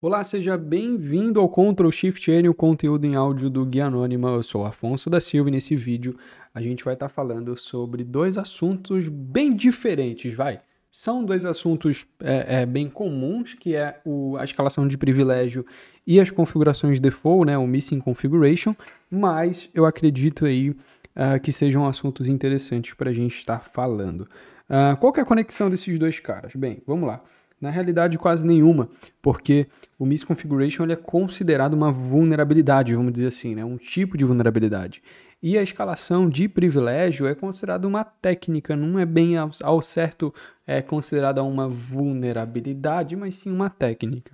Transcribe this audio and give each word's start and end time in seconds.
Olá, 0.00 0.22
seja 0.22 0.56
bem-vindo 0.56 1.40
ao 1.40 1.48
Ctrl 1.48 1.90
Shift 1.90 2.30
N, 2.30 2.48
o 2.48 2.54
conteúdo 2.54 3.04
em 3.04 3.16
áudio 3.16 3.50
do 3.50 3.66
Guia 3.66 3.86
Anônima. 3.86 4.30
Eu 4.30 4.44
sou 4.44 4.64
Afonso 4.64 5.10
da 5.10 5.20
Silva 5.20 5.48
e 5.48 5.52
nesse 5.52 5.74
vídeo 5.74 6.16
a 6.54 6.60
gente 6.60 6.84
vai 6.84 6.94
estar 6.94 7.08
falando 7.08 7.58
sobre 7.58 8.04
dois 8.04 8.38
assuntos 8.38 9.08
bem 9.08 9.56
diferentes, 9.56 10.32
vai. 10.32 10.60
São 10.88 11.24
dois 11.24 11.44
assuntos 11.44 12.06
é, 12.20 12.60
é, 12.60 12.66
bem 12.66 12.88
comuns, 12.88 13.54
que 13.54 13.74
é 13.74 14.00
o, 14.04 14.36
a 14.36 14.44
escalação 14.44 14.86
de 14.86 14.96
privilégio 14.96 15.66
e 16.06 16.20
as 16.20 16.30
configurações 16.30 17.00
default, 17.00 17.46
né, 17.46 17.58
o 17.58 17.66
Missing 17.66 17.98
Configuration, 17.98 18.76
mas 19.10 19.68
eu 19.74 19.84
acredito 19.84 20.46
aí 20.46 20.70
uh, 20.70 21.40
que 21.42 21.50
sejam 21.50 21.84
assuntos 21.84 22.28
interessantes 22.28 22.94
para 22.94 23.10
a 23.10 23.12
gente 23.12 23.36
estar 23.36 23.64
falando. 23.64 24.28
Uh, 24.70 24.96
qual 25.00 25.12
é 25.16 25.22
a 25.22 25.24
conexão 25.24 25.68
desses 25.68 25.98
dois 25.98 26.20
caras? 26.20 26.54
Bem, 26.54 26.80
vamos 26.86 27.08
lá. 27.08 27.20
Na 27.60 27.70
realidade, 27.70 28.18
quase 28.18 28.46
nenhuma, 28.46 28.88
porque 29.20 29.66
o 29.98 30.06
misconfiguration 30.06 30.84
ele 30.84 30.92
é 30.92 30.96
considerado 30.96 31.74
uma 31.74 31.90
vulnerabilidade, 31.90 32.94
vamos 32.94 33.12
dizer 33.12 33.26
assim, 33.26 33.54
né? 33.54 33.64
um 33.64 33.76
tipo 33.76 34.16
de 34.16 34.24
vulnerabilidade. 34.24 35.02
E 35.40 35.56
a 35.56 35.62
escalação 35.62 36.28
de 36.28 36.48
privilégio 36.48 37.26
é 37.26 37.34
considerada 37.34 37.86
uma 37.86 38.02
técnica, 38.02 38.74
não 38.74 38.98
é 38.98 39.06
bem 39.06 39.36
ao, 39.36 39.80
certo 39.80 40.34
é 40.66 40.82
considerada 40.82 41.42
uma 41.44 41.68
vulnerabilidade, 41.68 43.14
mas 43.14 43.36
sim 43.36 43.50
uma 43.50 43.70
técnica. 43.70 44.32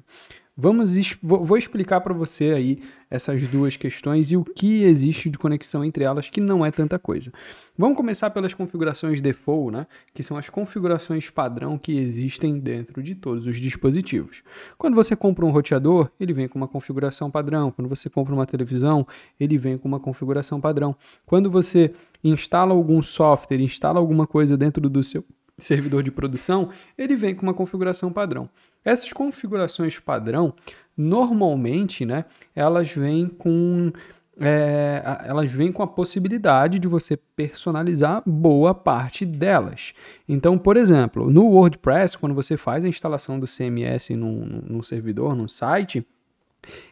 Vamos 0.57 0.95
vou 1.21 1.59
explicar 1.59 2.01
para 2.01 2.15
você 2.15 2.53
aí 2.53 2.81
essas 3.11 3.51
duas 3.51 3.77
questões 3.77 4.31
e 4.31 4.37
o 4.37 4.45
que 4.45 4.85
existe 4.85 5.29
de 5.29 5.37
conexão 5.37 5.85
entre 5.85 6.05
elas, 6.05 6.31
que 6.31 6.41
não 6.41 6.65
é 6.65 6.71
tanta 6.71 6.97
coisa. 6.97 7.33
Vamos 7.77 7.97
começar 7.97 8.31
pelas 8.31 8.55
configurações 8.55 9.21
default, 9.21 9.73
né? 9.73 9.87
que 10.15 10.23
são 10.23 10.37
as 10.37 10.49
configurações 10.49 11.29
padrão 11.29 11.77
que 11.77 11.99
existem 11.99 12.61
dentro 12.61 13.03
de 13.03 13.17
todos 13.17 13.49
os 13.49 13.61
dispositivos. 13.61 14.45
Quando 14.79 14.95
você 14.95 15.17
compra 15.17 15.45
um 15.45 15.51
roteador, 15.51 16.09
ele 16.21 16.33
vem 16.33 16.47
com 16.47 16.57
uma 16.57 16.69
configuração 16.69 17.33
padrão. 17.33 17.73
Quando 17.73 17.89
você 17.89 18.09
compra 18.09 18.33
uma 18.33 18.47
televisão, 18.47 19.05
ele 19.41 19.59
vem 19.59 19.77
com 19.77 19.89
uma 19.89 19.99
configuração 19.99 20.61
padrão. 20.61 20.95
Quando 21.27 21.51
você 21.51 21.93
instala 22.23 22.73
algum 22.73 23.03
software, 23.03 23.61
instala 23.61 23.99
alguma 23.99 24.25
coisa 24.25 24.57
dentro 24.57 24.89
do 24.89 25.03
seu 25.03 25.25
servidor 25.57 26.03
de 26.03 26.11
produção, 26.11 26.71
ele 26.97 27.17
vem 27.17 27.35
com 27.35 27.43
uma 27.43 27.55
configuração 27.55 28.13
padrão. 28.13 28.49
Essas 28.85 29.13
configurações 29.13 29.99
padrão, 29.99 30.55
normalmente, 30.97 32.05
né, 32.05 32.25
elas 32.55 32.91
vêm 32.91 33.29
com 33.29 33.93
é, 34.41 35.01
elas 35.25 35.53
vêm 35.53 35.71
com 35.71 35.83
a 35.83 35.87
possibilidade 35.87 36.81
de 36.81 36.89
você 36.89 37.17
personalizar 37.17 38.21
boa 38.27 38.75
parte 38.75 39.25
delas. 39.25 39.93
Então, 40.29 40.59
por 40.59 40.77
exemplo, 40.77 41.31
no 41.31 41.47
WordPress, 41.47 42.19
quando 42.19 42.35
você 42.35 42.57
faz 42.57 42.85
a 42.85 42.89
instalação 42.89 43.39
do 43.39 43.47
CMS 43.47 44.11
num, 44.11 44.63
num 44.67 44.83
servidor, 44.83 45.37
num 45.37 45.49
site, 45.49 46.05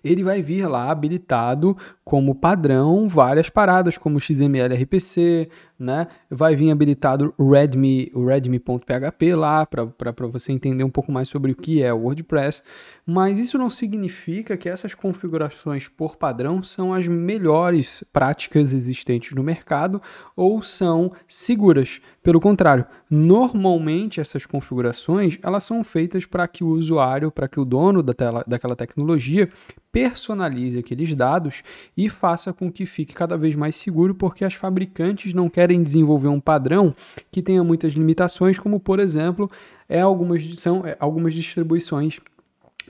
ele 0.05 0.23
vai 0.23 0.43
vir 0.43 0.67
lá 0.67 0.91
habilitado 0.91 1.77
como 2.05 2.35
padrão 2.35 3.09
várias 3.09 3.49
paradas, 3.49 3.97
como 3.97 4.21
XML 4.21 4.75
RPC, 4.75 5.49
né? 5.79 6.07
Vai 6.31 6.55
vir 6.55 6.71
habilitado 6.71 7.35
o 7.37 7.51
Redmi, 7.51 8.13
Redmi.php 8.15 9.35
lá 9.35 9.67
para 9.67 10.27
você 10.29 10.53
entender 10.53 10.85
um 10.85 10.91
pouco 10.91 11.11
mais 11.11 11.29
sobre 11.29 11.53
o 11.53 11.57
que 11.57 11.83
é 11.83 11.93
o 11.93 12.03
WordPress, 12.03 12.63
mas 13.05 13.39
isso 13.39 13.59
não 13.59 13.69
significa 13.69 14.57
que 14.57 14.69
essas 14.69 14.95
configurações 14.95 15.89
por 15.89 16.17
padrão 16.17 16.63
são 16.63 16.95
as 16.95 17.07
melhores 17.09 18.05
práticas 18.13 18.73
existentes 18.73 19.33
no 19.35 19.43
mercado 19.43 20.01
ou 20.37 20.63
são 20.63 21.13
seguras. 21.27 22.01
Pelo 22.23 22.41
contrário, 22.41 22.87
normalmente 23.11 24.21
essas 24.21 24.47
configurações 24.47 25.39
elas 25.43 25.65
são 25.65 25.83
feitas 25.83 26.25
para 26.25 26.47
que 26.47 26.63
o 26.63 26.69
usuário, 26.69 27.33
para 27.33 27.49
que 27.49 27.59
o 27.59 27.65
dono 27.65 28.03
da 28.03 28.15
tela, 28.15 28.45
daquela 28.47 28.77
tecnologia 28.77 29.49
personalize 29.93 30.79
aqueles 30.79 31.15
dados 31.15 31.63
e 31.95 32.09
faça 32.09 32.53
com 32.53 32.73
que 32.73 32.87
fique 32.87 33.13
cada 33.13 33.37
vez 33.37 33.55
mais 33.55 33.77
seguro, 33.77 34.15
porque 34.15 34.45
as 34.45 34.55
fabricantes 34.55 35.35
não 35.35 35.51
querem 35.51 35.83
desenvolver 35.83 36.29
um 36.29 36.41
padrão 36.41 36.95
que 37.31 37.43
tenha 37.43 37.63
muitas 37.63 37.93
limitações, 37.93 38.59
como 38.59 38.81
por 38.81 38.99
exemplo, 38.99 39.51
é 39.87 40.01
algumas, 40.01 40.43
são 40.59 40.87
é, 40.87 40.97
algumas 40.99 41.35
distribuições 41.35 42.19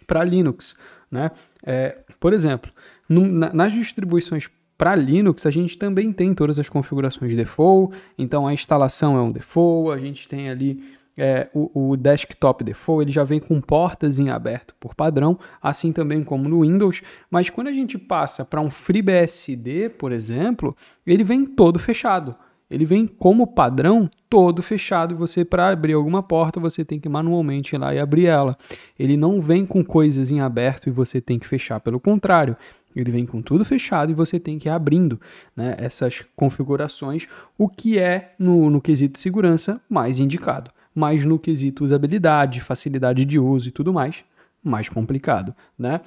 para 0.07 0.23
Linux. 0.23 0.77
Né? 1.11 1.33
É, 1.65 1.99
por 2.21 2.33
exemplo, 2.33 2.71
na, 3.09 3.53
nas 3.53 3.73
distribuições 3.73 4.49
para 4.79 4.95
Linux, 4.95 5.45
a 5.45 5.51
gente 5.51 5.77
também 5.77 6.13
tem 6.13 6.35
todas 6.35 6.59
as 6.59 6.69
configurações 6.69 7.35
default, 7.37 7.97
então 8.17 8.47
a 8.47 8.55
instalação 8.55 9.17
é 9.17 9.21
um 9.21 9.31
default, 9.31 9.97
a 9.97 9.99
gente 10.01 10.29
tem 10.29 10.49
ali 10.49 10.83
é, 11.17 11.49
o, 11.53 11.91
o, 11.91 11.97
desktop 11.97 12.65
default 12.65 13.05
ele 13.05 13.13
já 13.13 13.25
vem 13.25 13.39
com 13.39 13.61
portas 13.61 14.19
em 14.19 14.31
aberto 14.31 14.75
por 14.81 14.95
padrão, 14.95 15.39
assim 15.61 15.93
também 15.93 16.25
como 16.25 16.49
no 16.49 16.63
Windows, 16.63 17.03
mas 17.31 17.51
quando 17.51 17.69
a 17.69 17.73
gente 17.73 17.99
passa 17.99 18.45
para 18.45 18.61
um 18.61 18.71
FreeBSD, 18.71 19.91
por 19.91 20.13
exemplo, 20.13 20.77
ele 21.07 21.25
vem 21.25 21.45
todo 21.45 21.79
fechado. 21.79 22.35
Ele 22.71 22.87
vem 22.87 23.07
como 23.07 23.47
padrão 23.47 24.09
todo 24.31 24.63
fechado 24.63 25.15
você 25.15 25.45
para 25.45 25.69
abrir 25.69 25.93
alguma 25.93 26.23
porta 26.23 26.59
você 26.59 26.83
tem 26.83 26.99
que 26.99 27.07
manualmente 27.07 27.77
ir 27.77 27.79
lá 27.79 27.95
e 27.95 27.99
abrir 27.99 28.25
ela. 28.25 28.57
Ele 28.99 29.15
não 29.15 29.43
vem 29.43 29.67
com 29.67 29.85
coisas 29.85 30.33
em 30.33 30.41
aberto 30.41 30.89
e 30.89 30.91
você 30.91 31.21
tem 31.21 31.39
que 31.39 31.47
fechar, 31.47 31.81
pelo 31.81 32.01
contrário, 32.01 32.57
ele 32.97 33.11
vem 33.11 33.27
com 33.27 33.43
tudo 33.43 33.63
fechado 33.63 34.11
e 34.11 34.15
você 34.15 34.41
tem 34.41 34.59
que 34.59 34.69
ir 34.69 34.71
abrindo 34.71 35.21
né, 35.55 35.75
essas 35.77 36.25
configurações, 36.35 37.27
o 37.59 37.69
que 37.69 37.99
é, 37.99 38.35
no, 38.39 38.71
no 38.71 38.81
quesito 38.81 39.19
segurança, 39.19 39.79
mais 39.91 40.19
indicado 40.19 40.71
mas 40.95 41.25
no 41.25 41.39
quesito 41.39 41.85
usabilidade, 41.85 42.61
facilidade 42.61 43.25
de 43.25 43.39
uso 43.39 43.69
e 43.69 43.73
tudo 43.73 43.93
mais, 43.93 44.25
mais 44.63 44.89
complicado, 44.89 45.55
né? 45.79 46.01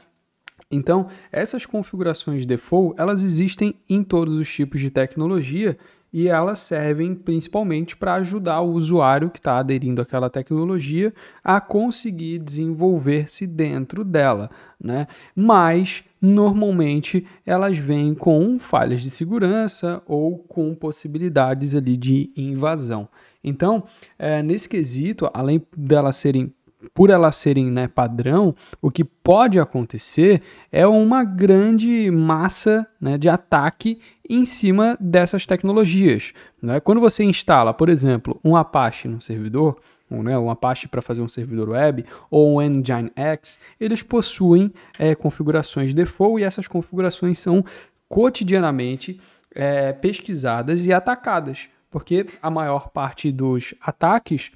Então, 0.71 1.07
essas 1.31 1.65
configurações 1.65 2.45
default, 2.45 2.95
elas 2.99 3.21
existem 3.21 3.75
em 3.89 4.03
todos 4.03 4.37
os 4.37 4.51
tipos 4.51 4.81
de 4.81 4.89
tecnologia 4.89 5.77
e 6.11 6.29
elas 6.29 6.59
servem 6.59 7.13
principalmente 7.13 7.95
para 7.95 8.13
ajudar 8.15 8.61
o 8.61 8.71
usuário 8.71 9.29
que 9.29 9.37
está 9.37 9.59
aderindo 9.59 10.01
àquela 10.01 10.29
tecnologia 10.29 11.13
a 11.43 11.59
conseguir 11.59 12.39
desenvolver-se 12.39 13.45
dentro 13.45 14.01
dela, 14.01 14.49
né? 14.81 15.07
Mas 15.35 16.05
normalmente 16.21 17.27
elas 17.45 17.77
vêm 17.77 18.15
com 18.15 18.57
falhas 18.57 19.01
de 19.01 19.09
segurança 19.09 20.01
ou 20.07 20.37
com 20.37 20.73
possibilidades 20.73 21.75
ali 21.75 21.97
de 21.97 22.31
invasão. 22.37 23.09
Então, 23.45 23.83
é, 24.17 24.41
nesse 24.41 24.67
quesito, 24.67 25.29
além 25.33 25.61
delas 25.77 26.15
serem 26.15 26.51
por 26.93 27.09
elas 27.09 27.35
serem 27.37 27.71
né, 27.71 27.87
padrão, 27.87 28.55
o 28.79 28.91
que 28.91 29.03
pode 29.03 29.59
acontecer 29.59 30.41
é 30.71 30.85
uma 30.85 31.23
grande 31.23 32.11
massa 32.11 32.85
né, 33.01 33.17
de 33.17 33.27
ataque 33.27 33.99
em 34.29 34.45
cima 34.45 34.95
dessas 34.99 35.47
tecnologias. 35.47 36.31
Né? 36.61 36.79
Quando 36.79 37.01
você 37.01 37.23
instala, 37.23 37.73
por 37.73 37.89
exemplo, 37.89 38.39
um 38.43 38.55
Apache 38.55 39.07
no 39.07 39.19
servidor, 39.19 39.77
ou, 40.11 40.21
né, 40.21 40.37
um 40.37 40.49
Apache 40.49 40.87
para 40.87 41.01
fazer 41.01 41.21
um 41.21 41.27
servidor 41.27 41.69
web, 41.69 42.05
ou 42.29 42.59
um 42.59 42.61
Nginx, 42.61 43.59
eles 43.79 44.03
possuem 44.03 44.71
é, 44.99 45.15
configurações 45.15 45.91
default 45.91 46.41
e 46.41 46.45
essas 46.45 46.67
configurações 46.67 47.39
são 47.39 47.65
cotidianamente 48.07 49.19
é, 49.53 49.91
pesquisadas 49.91 50.85
e 50.85 50.93
atacadas 50.93 51.69
porque 51.95 52.25
a 52.41 52.51
maior 52.51 52.89
parte 52.89 53.31
dos 53.31 53.73
ataques 53.79 54.51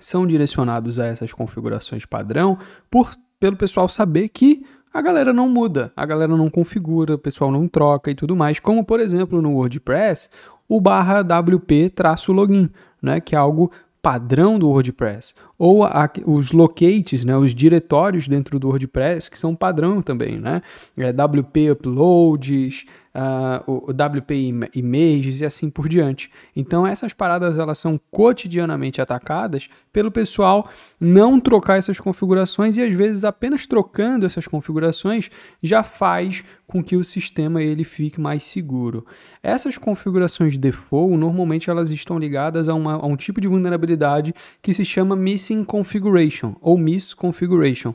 são 0.00 0.26
direcionados 0.26 0.98
a 0.98 1.06
essas 1.06 1.32
configurações 1.32 2.04
padrão 2.04 2.58
por 2.90 3.14
pelo 3.38 3.56
pessoal 3.56 3.88
saber 3.88 4.28
que 4.30 4.66
a 4.92 5.00
galera 5.00 5.32
não 5.32 5.48
muda, 5.48 5.92
a 5.94 6.04
galera 6.04 6.36
não 6.36 6.50
configura, 6.50 7.14
o 7.14 7.18
pessoal 7.18 7.52
não 7.52 7.68
troca 7.68 8.10
e 8.10 8.14
tudo 8.16 8.34
mais, 8.34 8.58
como 8.58 8.84
por 8.84 8.98
exemplo 8.98 9.40
no 9.40 9.52
WordPress, 9.52 10.28
o 10.68 10.80
barra 10.80 11.22
wp-login, 11.22 12.68
né, 13.00 13.20
que 13.20 13.36
é 13.36 13.38
algo 13.38 13.70
padrão 14.02 14.58
do 14.58 14.68
WordPress, 14.68 15.32
ou 15.58 15.84
a, 15.84 16.10
os 16.26 16.52
locates, 16.52 17.24
né, 17.24 17.36
os 17.36 17.54
diretórios 17.54 18.26
dentro 18.28 18.58
do 18.58 18.68
WordPress, 18.68 19.30
que 19.30 19.38
são 19.38 19.54
padrão 19.54 20.02
também, 20.02 20.38
né, 20.38 20.62
é, 20.96 21.10
WP 21.10 21.70
uploads, 21.70 22.84
uh, 23.14 23.70
o, 23.70 23.90
o 23.90 23.92
WP 23.92 24.34
Images 24.74 25.40
e 25.40 25.44
assim 25.44 25.70
por 25.70 25.88
diante. 25.88 26.30
Então 26.54 26.86
essas 26.86 27.12
paradas 27.12 27.58
elas 27.58 27.78
são 27.78 27.98
cotidianamente 28.10 29.00
atacadas 29.00 29.68
pelo 29.92 30.10
pessoal 30.10 30.68
não 31.00 31.38
trocar 31.38 31.78
essas 31.78 32.00
configurações 32.00 32.76
e 32.76 32.82
às 32.82 32.92
vezes 32.92 33.24
apenas 33.24 33.66
trocando 33.66 34.26
essas 34.26 34.46
configurações 34.48 35.30
já 35.62 35.82
faz 35.82 36.42
com 36.66 36.82
que 36.82 36.96
o 36.96 37.04
sistema 37.04 37.62
ele 37.62 37.84
fique 37.84 38.20
mais 38.20 38.42
seguro. 38.44 39.06
Essas 39.42 39.78
configurações 39.78 40.58
default 40.58 41.16
normalmente 41.16 41.70
elas 41.70 41.90
estão 41.90 42.18
ligadas 42.18 42.68
a, 42.68 42.74
uma, 42.74 42.94
a 42.94 43.06
um 43.06 43.16
tipo 43.16 43.40
de 43.40 43.46
vulnerabilidade 43.46 44.34
que 44.60 44.74
se 44.74 44.84
chama 44.84 45.14
missing 45.44 45.64
configuration 45.64 46.56
ou 46.60 46.78
misconfiguration, 46.78 47.94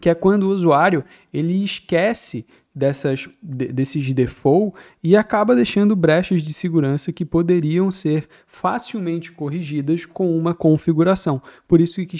que 0.00 0.08
é 0.08 0.14
quando 0.14 0.44
o 0.44 0.50
usuário 0.50 1.04
ele 1.32 1.64
esquece 1.64 2.46
dessas, 2.72 3.28
desses 3.42 4.14
default 4.14 4.76
e 5.02 5.16
acaba 5.16 5.56
deixando 5.56 5.96
brechas 5.96 6.40
de 6.42 6.52
segurança 6.52 7.12
que 7.12 7.24
poderiam 7.24 7.90
ser 7.90 8.28
facilmente 8.46 9.32
corrigidas 9.32 10.06
com 10.06 10.36
uma 10.38 10.54
configuração. 10.54 11.42
Por 11.66 11.80
isso 11.80 12.04
que, 12.06 12.16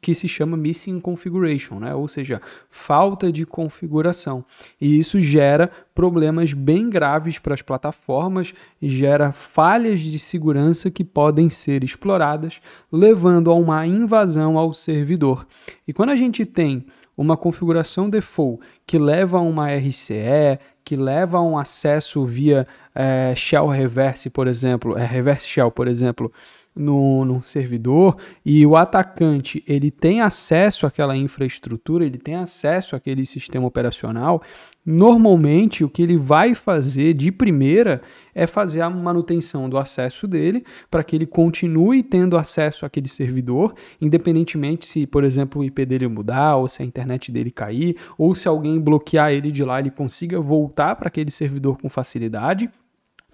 que 0.00 0.14
se 0.14 0.28
chama 0.28 0.56
missing 0.56 1.00
configuration, 1.00 1.80
né? 1.80 1.94
ou 1.94 2.06
seja, 2.06 2.40
falta 2.70 3.32
de 3.32 3.46
configuração. 3.46 4.44
E 4.78 4.98
isso 4.98 5.20
gera 5.20 5.70
problemas 5.94 6.52
bem 6.52 6.90
graves 6.90 7.38
para 7.38 7.54
as 7.54 7.62
plataformas 7.62 8.52
e 8.82 8.88
gera 8.88 9.32
falhas 9.32 10.00
de 10.00 10.18
segurança 10.18 10.90
que 10.90 11.04
podem 11.04 11.48
ser 11.48 11.84
exploradas, 11.84 12.60
levando 12.90 13.50
a 13.50 13.54
uma 13.54 13.86
invasão 13.86 14.58
ao 14.58 14.72
servidor. 14.72 15.46
E 15.86 15.92
quando 15.92 16.10
a 16.10 16.16
gente 16.16 16.44
tem 16.44 16.84
uma 17.16 17.36
configuração 17.36 18.10
default 18.10 18.60
que 18.84 18.98
leva 18.98 19.38
a 19.38 19.40
uma 19.40 19.72
RCE, 19.72 20.58
que 20.84 20.96
leva 20.96 21.38
a 21.38 21.42
um 21.42 21.56
acesso 21.56 22.24
via 22.24 22.66
é, 22.94 23.32
shell 23.36 23.68
reverse, 23.68 24.28
por 24.28 24.46
exemplo, 24.46 24.98
é, 24.98 25.04
reverse 25.06 25.46
shell, 25.46 25.70
por 25.70 25.86
exemplo, 25.86 26.32
no, 26.74 27.24
no 27.24 27.42
servidor 27.42 28.16
e 28.44 28.66
o 28.66 28.76
atacante 28.76 29.62
ele 29.66 29.90
tem 29.90 30.20
acesso 30.20 30.86
àquela 30.86 31.16
infraestrutura, 31.16 32.04
ele 32.04 32.18
tem 32.18 32.34
acesso 32.34 32.96
àquele 32.96 33.24
sistema 33.24 33.66
operacional, 33.66 34.42
normalmente 34.84 35.84
o 35.84 35.88
que 35.88 36.02
ele 36.02 36.16
vai 36.16 36.54
fazer 36.54 37.14
de 37.14 37.30
primeira 37.30 38.02
é 38.34 38.46
fazer 38.46 38.80
a 38.80 38.90
manutenção 38.90 39.68
do 39.68 39.78
acesso 39.78 40.26
dele 40.26 40.64
para 40.90 41.04
que 41.04 41.14
ele 41.14 41.26
continue 41.26 42.02
tendo 42.02 42.36
acesso 42.36 42.84
àquele 42.84 43.08
servidor, 43.08 43.74
independentemente 44.00 44.86
se, 44.86 45.06
por 45.06 45.22
exemplo, 45.22 45.62
o 45.62 45.64
IP 45.64 45.86
dele 45.86 46.08
mudar, 46.08 46.56
ou 46.56 46.68
se 46.68 46.82
a 46.82 46.84
internet 46.84 47.30
dele 47.30 47.52
cair, 47.52 47.96
ou 48.18 48.34
se 48.34 48.48
alguém 48.48 48.80
bloquear 48.80 49.32
ele 49.32 49.52
de 49.52 49.62
lá, 49.62 49.78
ele 49.78 49.90
consiga 49.90 50.40
voltar 50.40 50.96
para 50.96 51.06
aquele 51.06 51.30
servidor 51.30 51.78
com 51.78 51.88
facilidade. 51.88 52.68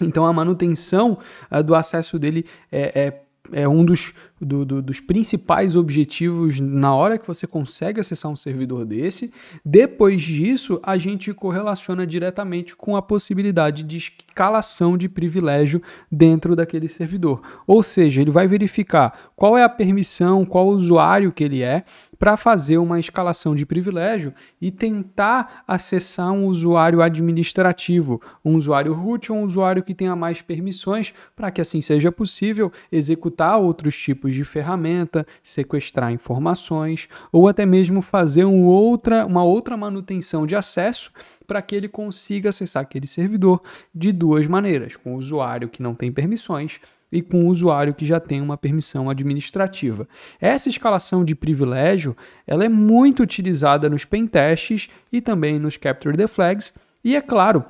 Então 0.00 0.24
a 0.24 0.32
manutenção 0.32 1.18
uh, 1.50 1.62
do 1.62 1.74
acesso 1.74 2.18
dele 2.18 2.44
é, 2.70 3.00
é 3.00 3.22
é 3.52 3.66
um 3.68 3.84
dos, 3.84 4.12
do, 4.40 4.64
do, 4.64 4.82
dos 4.82 5.00
principais 5.00 5.76
objetivos 5.76 6.58
na 6.58 6.94
hora 6.94 7.18
que 7.18 7.26
você 7.26 7.46
consegue 7.46 8.00
acessar 8.00 8.30
um 8.30 8.36
servidor 8.36 8.84
desse. 8.84 9.32
Depois 9.64 10.22
disso, 10.22 10.80
a 10.82 10.96
gente 10.96 11.32
correlaciona 11.34 12.06
diretamente 12.06 12.74
com 12.74 12.96
a 12.96 13.02
possibilidade 13.02 13.82
de 13.82 13.98
escalação 13.98 14.96
de 14.96 15.08
privilégio 15.08 15.82
dentro 16.10 16.56
daquele 16.56 16.88
servidor. 16.88 17.42
Ou 17.66 17.82
seja, 17.82 18.20
ele 18.20 18.30
vai 18.30 18.48
verificar 18.48 19.32
qual 19.36 19.58
é 19.58 19.62
a 19.62 19.68
permissão, 19.68 20.44
qual 20.44 20.68
usuário 20.68 21.32
que 21.32 21.44
ele 21.44 21.62
é, 21.62 21.84
para 22.18 22.36
fazer 22.36 22.76
uma 22.76 23.00
escalação 23.00 23.54
de 23.54 23.64
privilégio 23.64 24.34
e 24.60 24.70
tentar 24.70 25.64
acessar 25.66 26.30
um 26.30 26.44
usuário 26.44 27.00
administrativo, 27.00 28.20
um 28.44 28.56
usuário 28.56 28.92
root 28.92 29.32
ou 29.32 29.38
um 29.38 29.44
usuário 29.44 29.82
que 29.82 29.94
tenha 29.94 30.14
mais 30.14 30.42
permissões, 30.42 31.14
para 31.34 31.50
que 31.50 31.62
assim 31.62 31.80
seja 31.80 32.12
possível 32.12 32.70
executar 32.92 33.58
outros 33.58 33.96
tipos 33.96 34.29
de 34.34 34.44
ferramenta, 34.44 35.26
sequestrar 35.42 36.12
informações 36.12 37.08
ou 37.32 37.48
até 37.48 37.64
mesmo 37.64 38.02
fazer 38.02 38.44
um 38.44 38.64
outra, 38.64 39.26
uma 39.26 39.44
outra 39.44 39.76
manutenção 39.76 40.46
de 40.46 40.56
acesso 40.56 41.10
para 41.46 41.60
que 41.60 41.74
ele 41.74 41.88
consiga 41.88 42.50
acessar 42.50 42.82
aquele 42.82 43.06
servidor 43.06 43.62
de 43.94 44.12
duas 44.12 44.46
maneiras, 44.46 44.96
com 44.96 45.14
o 45.14 45.18
usuário 45.18 45.68
que 45.68 45.82
não 45.82 45.94
tem 45.94 46.12
permissões 46.12 46.80
e 47.12 47.20
com 47.20 47.44
o 47.44 47.48
usuário 47.48 47.94
que 47.94 48.06
já 48.06 48.20
tem 48.20 48.40
uma 48.40 48.56
permissão 48.56 49.10
administrativa. 49.10 50.08
Essa 50.40 50.68
escalação 50.68 51.24
de 51.24 51.34
privilégio 51.34 52.16
ela 52.46 52.64
é 52.64 52.68
muito 52.68 53.22
utilizada 53.22 53.88
nos 53.88 54.04
pentests 54.04 54.88
e 55.12 55.20
também 55.20 55.58
nos 55.58 55.76
Capture 55.76 56.16
the 56.16 56.26
Flags, 56.26 56.72
e 57.02 57.16
é 57.16 57.20
claro 57.20 57.64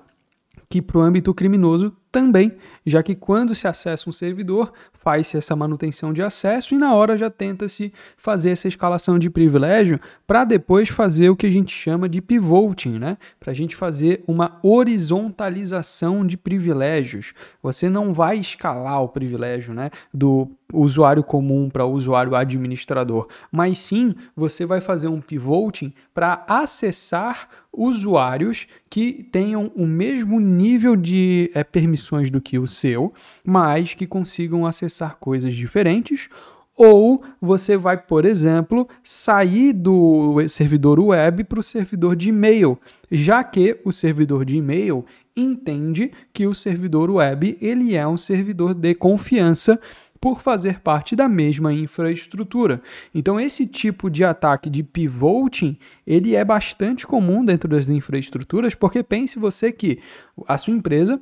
que 0.69 0.83
para 0.83 0.99
o 0.99 1.01
âmbito 1.01 1.35
criminoso 1.35 1.97
também, 2.11 2.57
já 2.85 3.03
que 3.03 3.15
quando 3.15 3.55
se 3.55 3.69
acessa 3.69 4.09
um 4.09 4.13
servidor, 4.13 4.73
faz-se 4.93 5.37
essa 5.37 5.55
manutenção 5.55 6.13
de 6.13 6.23
acesso 6.23 6.75
e 6.75 6.79
na 6.79 6.95
hora 6.95 7.17
já 7.17 7.31
tenta-se 7.31 7.93
fazer 8.17 8.51
essa 8.51 8.69
escalação 8.69 9.19
de 9.19 9.31
privilégio 9.31 10.01
para 10.27 10.45
depois 10.45 10.89
fazer 10.89 11.31
o 11.31 11.37
que 11.37 11.47
a 11.47 11.51
gente 11.51 11.73
chama 11.73 12.09
de 12.09 12.21
pivoting, 12.21 12.99
né? 12.99 13.17
Para 13.39 13.53
a 13.53 13.55
gente 13.55 13.77
fazer 13.77 14.23
uma 14.27 14.59
horizontalização 14.63 16.27
de 16.27 16.37
privilégios. 16.37 17.33
Você 17.63 17.89
não 17.89 18.13
vai 18.13 18.39
escalar 18.39 19.03
o 19.03 19.09
privilégio, 19.09 19.73
né, 19.73 19.91
do 20.13 20.51
usuário 20.73 21.23
comum 21.23 21.69
para 21.69 21.85
o 21.85 21.93
usuário 21.93 22.35
administrador, 22.35 23.29
mas 23.51 23.79
sim 23.79 24.15
você 24.37 24.65
vai 24.65 24.81
fazer 24.81 25.09
um 25.09 25.21
pivoting 25.21 25.93
para 26.15 26.45
acessar 26.47 27.49
usuários 27.73 28.67
que 28.89 29.29
tenham 29.31 29.71
o 29.77 29.87
mesmo 29.87 30.41
nível 30.41 30.97
de 30.97 31.51
é, 31.55 31.63
permissões 32.01 32.31
do 32.31 32.41
que 32.41 32.59
o 32.59 32.67
seu, 32.67 33.13
mas 33.45 33.95
que 33.95 34.07
consigam 34.07 34.67
acessar 34.67 35.17
coisas 35.19 35.55
diferentes. 35.55 36.29
Ou 36.77 37.23
você 37.41 37.77
vai, 37.77 37.99
por 37.99 38.25
exemplo, 38.25 38.89
sair 39.05 39.75
do 39.75 40.37
servidor 40.49 40.99
web 40.99 41.45
para 41.45 41.61
o 41.61 41.63
servidor 41.63 42.17
de 42.17 42.31
e-mail, 42.31 42.79
já 43.11 43.45
que 43.45 43.79
o 43.85 43.93
servidor 43.93 44.47
de 44.47 44.57
e-mail 44.57 45.05
entende 45.37 46.11
que 46.33 46.47
o 46.47 46.55
servidor 46.55 47.11
web 47.11 47.59
ele 47.61 47.95
é 47.95 48.07
um 48.07 48.17
servidor 48.17 48.73
de 48.73 48.95
confiança 48.95 49.79
por 50.21 50.41
fazer 50.41 50.81
parte 50.81 51.17
da 51.17 51.29
mesma 51.29 51.73
infraestrutura. 51.73 52.83
Então 53.15 53.41
esse 53.41 53.67
tipo 53.67 54.11
de 54.11 54.23
ataque 54.23 54.69
de 54.69 54.83
pivoting, 54.83 55.79
ele 56.07 56.35
é 56.35 56.45
bastante 56.45 57.07
comum 57.07 57.45
dentro 57.45 57.69
das 57.69 57.89
infraestruturas, 57.89 58.75
porque 58.75 59.03
pense 59.03 59.39
você 59.39 59.73
que 59.73 59.99
a 60.47 60.59
sua 60.59 60.75
empresa 60.75 61.19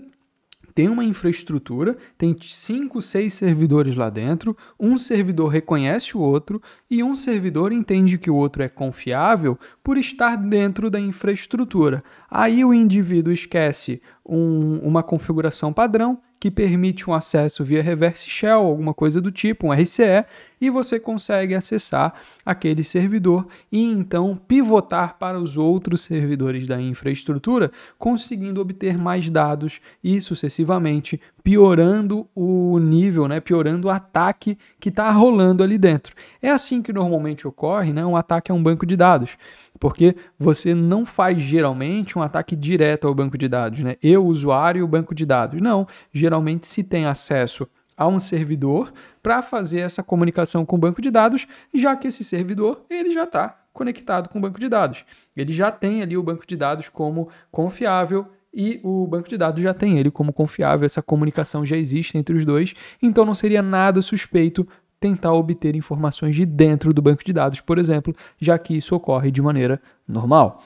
tem 0.79 0.89
uma 0.89 1.05
infraestrutura, 1.05 1.97
tem 2.17 2.37
cinco, 2.41 3.03
seis 3.03 3.35
servidores 3.35 3.97
lá 3.97 4.09
dentro, 4.09 4.57
um 4.79 4.97
servidor 4.97 5.49
reconhece 5.49 6.17
o 6.17 6.21
outro 6.21 6.63
e 6.89 7.03
um 7.03 7.17
servidor 7.17 7.73
entende 7.73 8.17
que 8.17 8.31
o 8.31 8.37
outro 8.37 8.63
é 8.63 8.69
confiável 8.69 9.59
por 9.83 9.99
estar 9.99 10.37
dentro 10.37 10.89
da 10.89 11.01
infraestrutura. 11.01 12.05
Aí 12.31 12.65
o 12.65 12.73
indivíduo 12.73 13.33
esquece 13.33 14.01
um, 14.25 14.79
uma 14.79 15.03
configuração 15.03 15.73
padrão 15.73 16.21
que 16.41 16.51
permite 16.51 17.09
um 17.09 17.15
acesso 17.15 17.65
via 17.65 17.83
reverse 17.83 18.29
shell, 18.29 18.61
alguma 18.61 18.95
coisa 18.95 19.21
do 19.21 19.33
tipo, 19.33 19.67
um 19.67 19.73
RCE, 19.73 20.25
e 20.61 20.71
você 20.71 20.99
consegue 20.99 21.55
acessar 21.55 22.15
aquele 22.45 22.83
servidor 22.83 23.47
e 23.71 23.83
então 23.83 24.39
pivotar 24.47 25.17
para 25.19 25.39
os 25.39 25.57
outros 25.57 26.01
servidores 26.01 26.67
da 26.67 26.81
infraestrutura, 26.81 27.71
conseguindo 27.99 28.61
obter 28.61 28.97
mais 28.97 29.31
dados 29.31 29.81
e 30.03 30.21
sucessivamente 30.21 31.21
piorando 31.43 32.29
o 32.35 32.79
nível, 32.79 33.27
né, 33.27 33.41
piorando 33.41 33.89
o 33.89 33.91
ataque 33.91 34.59
que 34.79 34.89
está 34.89 35.11
rolando 35.11 35.63
ali 35.63 35.79
dentro. 35.79 36.15
É 36.43 36.51
assim 36.51 36.83
que 36.83 36.93
normalmente 36.93 37.47
ocorre, 37.47 37.93
né, 37.93 38.05
um 38.05 38.17
ataque 38.17 38.51
a 38.51 38.55
um 38.55 38.63
banco 38.63 38.85
de 38.85 38.97
dados 38.97 39.37
porque 39.79 40.17
você 40.39 40.75
não 40.75 41.05
faz 41.05 41.41
geralmente 41.41 42.19
um 42.19 42.23
ataque 42.23 42.57
direto 42.57 43.07
ao 43.07 43.15
banco 43.15 43.39
de 43.39 43.49
dados, 43.49 43.81
né? 43.81 43.97
Eu, 44.03 44.27
usuário 44.27 44.81
e 44.81 44.83
o 44.83 44.89
banco 44.89 45.15
de 45.15 45.25
dados. 45.25 45.61
Não, 45.61 45.87
geralmente 46.13 46.67
se 46.67 46.83
tem 46.83 47.07
acesso 47.07 47.69
a 47.97 48.07
um 48.07 48.21
servidor 48.21 48.93
para 49.23 49.43
fazer 49.43 49.81
essa 49.81 50.03
comunicação 50.03 50.65
com 50.65 50.77
o 50.77 50.79
banco 50.79 51.03
de 51.03 51.11
dados, 51.11 51.47
já 51.75 51.97
que 51.97 52.07
esse 52.07 52.23
servidor 52.23 52.85
ele 52.89 53.11
já 53.11 53.25
está 53.25 53.59
conectado 53.73 54.29
com 54.29 54.39
o 54.39 54.43
banco 54.43 54.61
de 54.61 54.69
dados. 54.69 55.05
Ele 55.37 55.53
já 55.53 55.71
tem 55.71 56.03
ali 56.03 56.17
o 56.17 56.23
banco 56.23 56.47
de 56.47 56.57
dados 56.57 56.89
como 56.89 57.29
confiável 57.51 58.27
e 58.53 58.81
o 58.83 59.07
banco 59.07 59.29
de 59.29 59.37
dados 59.37 59.63
já 59.63 59.75
tem 59.75 59.99
ele 59.99 60.11
como 60.11 60.33
confiável, 60.33 60.87
essa 60.87 61.03
comunicação 61.03 61.67
já 61.67 61.77
existe 61.77 62.17
entre 62.17 62.35
os 62.35 62.45
dois, 62.45 62.75
então 63.03 63.25
não 63.25 63.35
seria 63.35 63.63
nada 63.63 64.01
suspeito 64.01 64.67
tentar 65.01 65.33
obter 65.33 65.77
informações 65.77 66.35
de 66.35 66.45
dentro 66.45 66.93
do 66.93 67.03
banco 67.03 67.25
de 67.25 67.33
dados, 67.33 67.61
por 67.61 67.79
exemplo, 67.79 68.15
já 68.39 68.59
que 68.59 68.77
isso 68.77 68.95
ocorre 68.95 69.31
de 69.31 69.41
maneira 69.41 69.81
normal. 70.07 70.63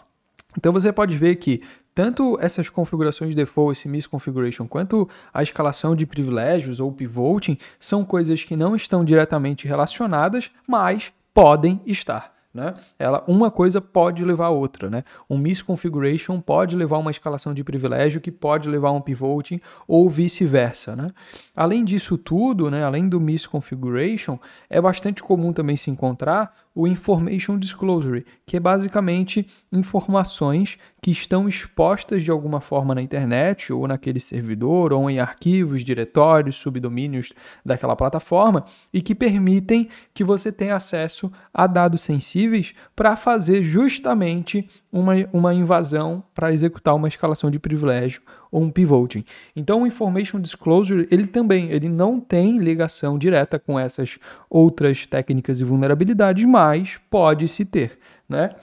Então 0.56 0.72
você 0.72 0.92
pode 0.92 1.16
ver 1.16 1.36
que 1.36 1.62
tanto 1.94 2.38
essas 2.40 2.70
configurações 2.70 3.30
de 3.30 3.36
default, 3.36 3.78
esse 3.78 3.88
misconfiguration, 3.88 4.66
quanto 4.66 5.08
a 5.32 5.42
escalação 5.42 5.94
de 5.94 6.06
privilégios 6.06 6.80
ou 6.80 6.90
pivoting 6.90 7.58
são 7.78 8.04
coisas 8.04 8.42
que 8.42 8.56
não 8.56 8.74
estão 8.74 9.04
diretamente 9.04 9.68
relacionadas, 9.68 10.50
mas 10.66 11.12
podem 11.34 11.80
estar. 11.86 12.32
Né? 12.54 12.74
Ela, 12.98 13.24
uma 13.26 13.50
coisa 13.50 13.80
pode 13.80 14.24
levar 14.24 14.46
a 14.46 14.50
outra. 14.50 14.90
Né? 14.90 15.04
Um 15.28 15.38
misconfiguration 15.38 16.40
pode 16.40 16.76
levar 16.76 16.96
a 16.96 17.00
uma 17.00 17.10
escalação 17.10 17.54
de 17.54 17.64
privilégio 17.64 18.20
que 18.20 18.30
pode 18.30 18.68
levar 18.68 18.88
a 18.88 18.92
um 18.92 19.00
pivoting 19.00 19.60
ou 19.88 20.08
vice-versa. 20.08 20.94
Né? 20.94 21.10
Além 21.56 21.84
disso 21.84 22.18
tudo, 22.18 22.70
né, 22.70 22.84
além 22.84 23.08
do 23.08 23.20
misconfiguration, 23.20 24.38
é 24.68 24.80
bastante 24.80 25.22
comum 25.22 25.52
também 25.52 25.76
se 25.76 25.90
encontrar 25.90 26.54
o 26.74 26.86
Information 26.86 27.58
Disclosure, 27.58 28.24
que 28.46 28.56
é 28.56 28.60
basicamente 28.60 29.46
informações 29.70 30.78
que 31.02 31.10
estão 31.10 31.48
expostas 31.48 32.22
de 32.22 32.30
alguma 32.30 32.60
forma 32.60 32.94
na 32.94 33.02
internet, 33.02 33.72
ou 33.72 33.86
naquele 33.86 34.20
servidor, 34.20 34.92
ou 34.92 35.10
em 35.10 35.18
arquivos, 35.18 35.84
diretórios, 35.84 36.56
subdomínios 36.56 37.32
daquela 37.64 37.96
plataforma, 37.96 38.64
e 38.92 39.02
que 39.02 39.14
permitem 39.14 39.88
que 40.14 40.22
você 40.22 40.52
tenha 40.52 40.76
acesso 40.76 41.30
a 41.52 41.66
dados 41.66 42.02
sensíveis 42.02 42.72
para 42.94 43.16
fazer 43.16 43.62
justamente 43.62 44.68
uma, 44.92 45.14
uma 45.32 45.54
invasão 45.54 46.22
para 46.34 46.52
executar 46.52 46.94
uma 46.94 47.08
escalação 47.08 47.50
de 47.50 47.58
privilégio 47.58 48.20
ou 48.50 48.62
um 48.62 48.70
pivoting. 48.70 49.24
Então 49.56 49.82
o 49.82 49.86
information 49.86 50.38
disclosure, 50.38 51.08
ele 51.10 51.26
também, 51.26 51.70
ele 51.70 51.88
não 51.88 52.20
tem 52.20 52.58
ligação 52.58 53.18
direta 53.18 53.58
com 53.58 53.80
essas 53.80 54.18
outras 54.50 55.06
técnicas 55.06 55.60
e 55.60 55.64
vulnerabilidades, 55.64 56.44
mas 56.44 57.00
pode 57.10 57.48
se 57.48 57.64
ter, 57.64 57.98
né? 58.28 58.54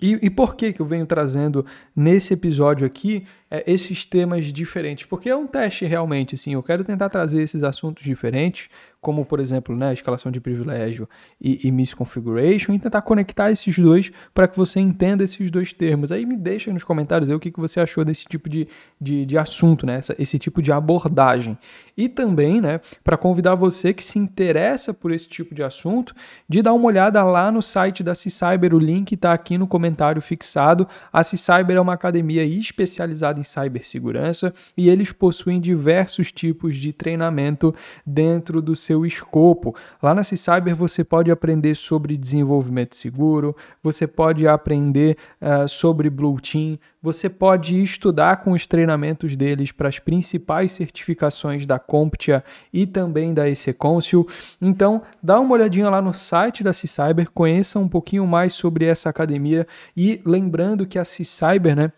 E, 0.00 0.26
e, 0.26 0.30
por 0.30 0.56
que, 0.56 0.74
que 0.74 0.80
eu 0.80 0.86
venho 0.86 1.06
trazendo 1.06 1.64
nesse 1.94 2.34
episódio 2.34 2.86
aqui 2.86 3.24
é, 3.50 3.64
esses 3.66 4.04
temas 4.04 4.52
diferentes? 4.52 5.06
Porque 5.06 5.30
é 5.30 5.34
um 5.34 5.46
teste 5.46 5.86
realmente, 5.86 6.34
assim, 6.34 6.52
eu 6.52 6.62
quero 6.62 6.84
tentar 6.84 7.08
trazer 7.08 7.42
esses 7.42 7.64
assuntos 7.64 8.04
diferentes, 8.04 8.68
como 9.06 9.24
por 9.24 9.38
exemplo, 9.38 9.76
né, 9.76 9.92
escalação 9.92 10.32
de 10.32 10.40
privilégio 10.40 11.08
e, 11.40 11.68
e 11.68 11.70
misconfiguration, 11.70 12.72
e 12.72 12.78
tentar 12.80 13.02
conectar 13.02 13.52
esses 13.52 13.78
dois 13.78 14.10
para 14.34 14.48
que 14.48 14.56
você 14.56 14.80
entenda 14.80 15.22
esses 15.22 15.48
dois 15.48 15.72
termos. 15.72 16.10
Aí 16.10 16.26
me 16.26 16.36
deixa 16.36 16.72
nos 16.72 16.82
comentários 16.82 17.30
aí 17.30 17.36
o 17.36 17.38
que, 17.38 17.52
que 17.52 17.60
você 17.60 17.78
achou 17.78 18.04
desse 18.04 18.24
tipo 18.24 18.48
de, 18.48 18.66
de, 19.00 19.24
de 19.24 19.38
assunto, 19.38 19.86
né, 19.86 19.98
Essa, 19.98 20.16
esse 20.18 20.40
tipo 20.40 20.60
de 20.60 20.72
abordagem. 20.72 21.56
E 21.96 22.08
também, 22.08 22.60
né, 22.60 22.80
para 23.04 23.16
convidar 23.16 23.54
você 23.54 23.94
que 23.94 24.02
se 24.02 24.18
interessa 24.18 24.92
por 24.92 25.12
esse 25.12 25.28
tipo 25.28 25.54
de 25.54 25.62
assunto, 25.62 26.12
de 26.48 26.60
dar 26.60 26.72
uma 26.72 26.86
olhada 26.86 27.22
lá 27.22 27.52
no 27.52 27.62
site 27.62 28.02
da 28.02 28.12
C-Cyber, 28.12 28.74
o 28.74 28.78
link 28.78 29.12
está 29.12 29.32
aqui 29.32 29.56
no 29.56 29.68
comentário 29.68 30.20
fixado. 30.20 30.88
A 31.12 31.22
C-Cyber 31.22 31.76
é 31.76 31.80
uma 31.80 31.94
academia 31.94 32.44
especializada 32.44 33.38
em 33.38 33.44
cibersegurança 33.44 34.52
e 34.76 34.88
eles 34.88 35.12
possuem 35.12 35.60
diversos 35.60 36.32
tipos 36.32 36.76
de 36.76 36.92
treinamento 36.92 37.72
dentro 38.04 38.60
do 38.60 38.74
seu 38.74 38.95
seu 38.96 39.04
escopo. 39.04 39.74
Lá 40.02 40.14
na 40.14 40.24
C-Cyber 40.24 40.74
você 40.74 41.04
pode 41.04 41.30
aprender 41.30 41.74
sobre 41.74 42.16
desenvolvimento 42.16 42.96
seguro, 42.96 43.54
você 43.82 44.06
pode 44.06 44.48
aprender 44.48 45.16
uh, 45.40 45.68
sobre 45.68 46.08
Blue 46.08 46.40
Team, 46.40 46.78
você 47.02 47.28
pode 47.28 47.80
estudar 47.82 48.38
com 48.38 48.52
os 48.52 48.66
treinamentos 48.66 49.36
deles 49.36 49.70
para 49.70 49.88
as 49.88 49.98
principais 49.98 50.72
certificações 50.72 51.66
da 51.66 51.78
CompTIA 51.78 52.42
e 52.72 52.86
também 52.86 53.34
da 53.34 53.48
EC 53.48 53.74
Council. 53.78 54.26
Então, 54.60 55.02
dá 55.22 55.38
uma 55.38 55.54
olhadinha 55.54 55.90
lá 55.90 56.00
no 56.00 56.14
site 56.14 56.64
da 56.64 56.72
C-Cyber, 56.72 57.30
conheça 57.30 57.78
um 57.78 57.88
pouquinho 57.88 58.26
mais 58.26 58.54
sobre 58.54 58.86
essa 58.86 59.08
academia 59.08 59.66
e 59.96 60.20
lembrando 60.24 60.86
que 60.86 60.98
a 60.98 61.04
C-Cyber, 61.04 61.76
né, 61.76 61.92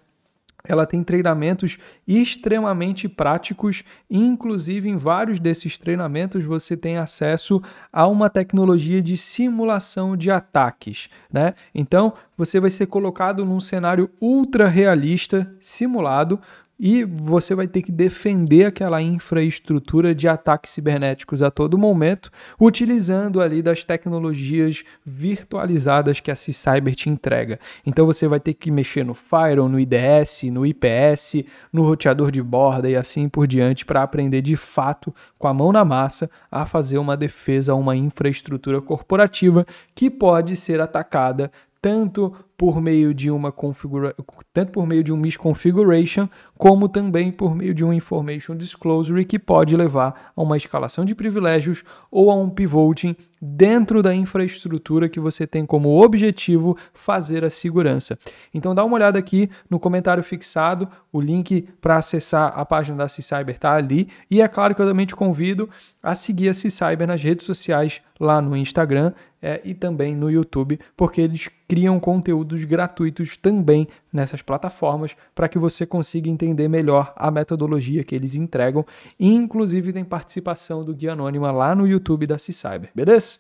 ela 0.69 0.87
tem 0.87 1.03
treinamentos 1.03 1.79
extremamente 2.07 3.09
práticos, 3.09 3.83
inclusive 4.09 4.89
em 4.89 4.97
vários 4.97 5.41
desses 5.41 5.79
treinamentos 5.79 6.45
você 6.45 6.77
tem 6.77 6.99
acesso 6.99 7.61
a 7.91 8.07
uma 8.07 8.29
tecnologia 8.29 9.01
de 9.01 9.17
simulação 9.17 10.17
de 10.17 10.31
ataques, 10.31 11.09
né? 11.33 11.55
Então, 11.75 12.13
você 12.37 12.61
vai 12.61 12.71
ser 12.71 12.87
colocado 12.87 13.45
num 13.45 13.59
cenário 13.59 14.11
ultra 14.21 14.69
realista, 14.69 15.51
simulado, 15.59 16.39
e 16.79 17.03
você 17.03 17.55
vai 17.55 17.67
ter 17.67 17.83
que 17.83 17.91
defender 17.91 18.67
aquela 18.67 19.03
infraestrutura 19.03 20.15
de 20.15 20.29
ataques 20.29 20.71
cibernéticos 20.73 21.43
a 21.43 21.51
todo 21.51 21.77
momento, 21.77 22.31
utilizando 22.61 23.41
ali 23.41 23.61
das 23.61 23.83
tecnologias 23.83 24.85
virtualizadas 25.05 26.21
que 26.21 26.31
a 26.31 26.37
C-Cyber 26.37 26.95
te 26.95 27.11
entrega. 27.11 27.59
Então 27.85 28.07
você 28.07 28.29
vai 28.29 28.39
ter 28.39 28.55
que 28.55 28.71
mexer 28.71 29.05
no 29.05 29.15
Firewall, 29.15 29.69
no 29.69 29.81
IDS, 29.81 30.45
no 30.45 30.65
IPS, 30.65 31.45
no 31.73 31.83
roteador 31.83 32.31
de 32.31 32.43
borda 32.43 32.89
e 32.89 32.95
assim 32.95 33.29
por 33.29 33.47
diante 33.47 33.85
para 33.85 34.03
aprender 34.03 34.43
de 34.43 34.57
fato, 34.57 35.13
com 35.37 35.49
a 35.49 35.55
mão 35.55 35.73
na 35.73 35.85
massa, 35.85 36.31
a 36.51 36.65
fazer 36.65 36.99
uma 36.99 37.17
defesa 37.17 37.73
a 37.73 37.75
uma 37.75 37.97
infraestrutura 37.97 38.81
corporativa 38.81 39.67
que 39.95 40.09
pode 40.09 40.55
ser 40.55 40.81
atacada 40.81 41.51
tanto 41.81 42.35
por 42.59 42.83
meio 42.83 43.15
de 43.15 43.31
uma 43.31 43.53
configura 43.53 44.13
tanto 44.53 44.73
por 44.73 44.85
meio 44.85 45.05
de 45.05 45.13
um 45.13 45.17
misconfiguration, 45.17 46.29
como 46.59 46.89
também 46.89 47.31
por 47.31 47.55
meio 47.55 47.73
de 47.73 47.85
um 47.85 47.93
information 47.93 48.57
disclosure 48.57 49.25
que 49.25 49.39
pode 49.39 49.77
levar 49.77 50.33
a 50.35 50.43
uma 50.43 50.57
escalação 50.57 51.05
de 51.05 51.15
privilégios 51.15 51.85
ou 52.11 52.33
a 52.33 52.35
um 52.35 52.51
pivoting 52.51 53.15
dentro 53.41 54.03
da 54.03 54.13
infraestrutura 54.13 55.09
que 55.09 55.21
você 55.21 55.47
tem 55.47 55.65
como 55.65 56.03
objetivo 56.03 56.77
fazer 56.93 57.45
a 57.45 57.51
segurança. 57.51 58.19
Então 58.53 58.75
dá 58.75 58.85
uma 58.85 58.97
olhada 58.97 59.21
aqui 59.21 59.49
no 59.71 59.79
comentário 59.79 60.25
fixado, 60.25 60.89
o 61.13 61.21
link 61.21 61.69
para 61.81 61.99
acessar 61.99 62.53
a 62.59 62.65
página 62.65 62.99
da 62.99 63.09
C-Cyber 63.09 63.55
está 63.55 63.75
ali, 63.75 64.09
e 64.29 64.43
é 64.43 64.49
claro 64.49 64.75
que 64.75 64.83
eu 64.83 64.89
também 64.89 65.07
te 65.07 65.15
convido 65.15 65.71
a 66.03 66.17
seguir 66.17 66.49
a 66.49 66.55
C-Cyber 66.55 67.07
nas 67.07 67.23
redes 67.23 67.47
sociais, 67.47 68.01
lá 68.19 68.43
no 68.43 68.57
Instagram 68.57 69.13
é, 69.41 69.61
e 69.65 69.75
também 69.75 70.15
no 70.15 70.31
YouTube, 70.31 70.81
porque 70.97 71.21
eles 71.21 71.49
criam 71.69 72.01
conteúdos 72.49 72.65
gratuitos 72.65 73.37
também 73.37 73.87
nessas 74.11 74.41
plataformas 74.41 75.15
para 75.35 75.49
que 75.49 75.59
você 75.59 75.85
consiga 75.85 76.31
entender 76.31 76.67
melhor 76.67 77.13
a 77.15 77.31
metodologia 77.31 78.03
que 78.03 78.15
eles 78.15 78.35
entregam. 78.35 78.85
Inclusive 79.21 79.93
tem 79.93 80.05
participação 80.05 80.83
do 80.83 80.95
Guia 80.95 81.13
Anônima 81.13 81.53
lá 81.53 81.75
no 81.75 81.87
YouTube 81.87 82.27
da 82.27 82.39
C-Cyber, 82.39 82.91
beleza? 82.95 83.39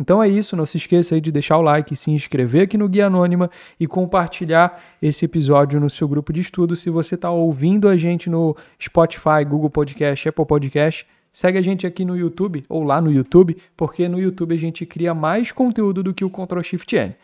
Então 0.00 0.22
é 0.22 0.28
isso, 0.28 0.56
não 0.56 0.66
se 0.66 0.76
esqueça 0.76 1.14
aí 1.14 1.20
de 1.20 1.30
deixar 1.30 1.58
o 1.58 1.62
like, 1.62 1.94
se 1.94 2.10
inscrever 2.10 2.62
aqui 2.62 2.76
no 2.76 2.88
Guia 2.88 3.06
Anônima 3.06 3.50
e 3.78 3.86
compartilhar 3.86 4.80
esse 5.00 5.24
episódio 5.24 5.80
no 5.80 5.90
seu 5.90 6.08
grupo 6.08 6.32
de 6.32 6.40
estudo. 6.40 6.74
Se 6.74 6.90
você 6.90 7.14
está 7.14 7.30
ouvindo 7.30 7.88
a 7.88 7.96
gente 7.96 8.28
no 8.28 8.56
Spotify, 8.80 9.44
Google 9.48 9.70
Podcast, 9.70 10.28
Apple 10.28 10.46
Podcast, 10.46 11.06
Segue 11.30 11.58
a 11.58 11.62
gente 11.62 11.86
aqui 11.86 12.04
no 12.04 12.16
YouTube 12.16 12.64
ou 12.68 12.82
lá 12.82 13.00
no 13.00 13.12
YouTube, 13.12 13.56
porque 13.76 14.08
no 14.08 14.18
YouTube 14.18 14.54
a 14.54 14.58
gente 14.58 14.84
cria 14.84 15.14
mais 15.14 15.52
conteúdo 15.52 16.02
do 16.02 16.12
que 16.12 16.24
o 16.24 16.30
Ctrl 16.30 16.62
Shift 16.62 16.96
N. 16.96 17.14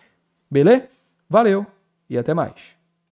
Beleza? 0.49 0.94
Valeu 1.35 1.67
e 2.09 2.17
até 2.17 2.33
mais. 2.33 2.77